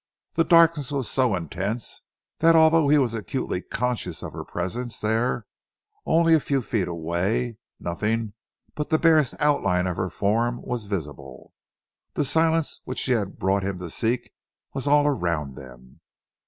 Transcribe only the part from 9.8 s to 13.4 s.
of her form was visible. The silence which she had